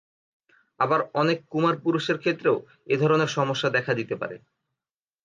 [0.79, 2.57] আবার অনেক কুমার পুরুষের ক্ষেত্রেও
[2.87, 4.35] এ ধরনের সমস্যা দেখা দিতে পারে।